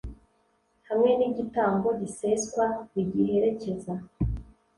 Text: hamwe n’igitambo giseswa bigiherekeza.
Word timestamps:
hamwe 0.87 1.09
n’igitambo 1.19 1.87
giseswa 1.99 2.65
bigiherekeza. 2.93 3.93